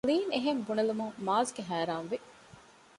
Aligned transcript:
ލީން 0.09 0.29
އެހެން 0.33 0.61
ބުނެލުމުން 0.65 1.15
މާޒްގެ 1.25 1.63
ހައިރާންވި 1.69 2.17